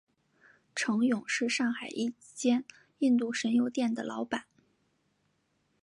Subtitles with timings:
[0.73, 2.65] 程勇是上海一间
[2.97, 4.45] 印度神油店的老板。